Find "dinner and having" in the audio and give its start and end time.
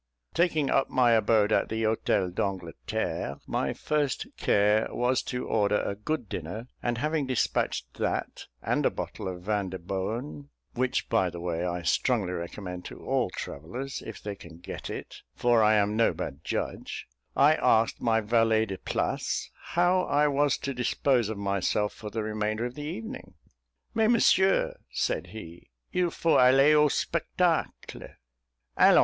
6.27-7.27